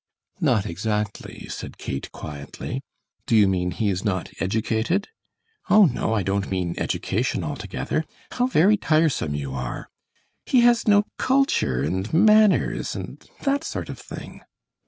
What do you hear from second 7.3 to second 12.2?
altogether. How very tiresome you are! He has no culture, and